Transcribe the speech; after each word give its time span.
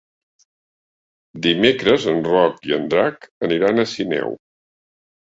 Dimecres 1.45 2.07
en 2.13 2.21
Roc 2.27 2.65
i 2.69 2.73
en 2.77 2.87
Drac 2.93 3.27
aniran 3.49 3.83
a 3.83 3.85
Sineu. 3.93 4.33